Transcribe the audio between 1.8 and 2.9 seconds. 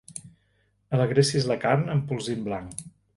amb polsim blanc.